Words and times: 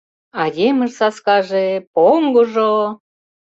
А 0.41 0.43
емыж-саскаже, 0.67 1.65
поҥгыжо! 1.93 2.73